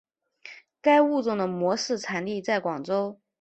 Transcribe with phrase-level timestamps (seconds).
[0.81, 3.19] 该物种的模式产地在广州。